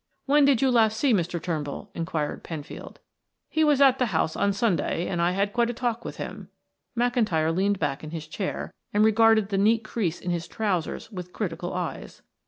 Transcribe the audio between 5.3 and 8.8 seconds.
had quite a talk with him," McIntyre leaned back in his chair